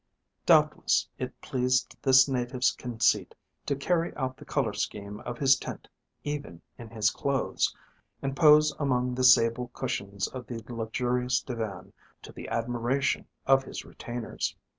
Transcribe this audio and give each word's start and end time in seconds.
Doubtless 0.47 1.07
it 1.19 1.39
pleased 1.41 1.95
this 2.01 2.27
native's 2.27 2.71
conceit 2.71 3.35
to 3.67 3.75
carry 3.75 4.15
out 4.15 4.35
the 4.35 4.45
colour 4.45 4.73
scheme 4.73 5.19
of 5.19 5.37
his 5.37 5.55
tent 5.57 5.87
even 6.23 6.59
in 6.79 6.89
his 6.89 7.11
clothes, 7.11 7.75
and 8.19 8.35
pose 8.35 8.73
among 8.79 9.13
the 9.13 9.23
sable 9.23 9.67
cushions 9.75 10.27
of 10.29 10.47
the 10.47 10.63
luxurious 10.73 11.39
divan 11.39 11.93
to 12.23 12.31
the 12.31 12.47
admiration 12.47 13.27
of 13.45 13.61
his 13.63 13.85
retainers. 13.85 14.55